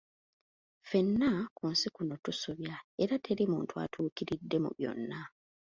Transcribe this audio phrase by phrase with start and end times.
[0.87, 5.19] "Ffenna ku nsi kuno tusobya, era teri muntu atuukiridde mu byonna."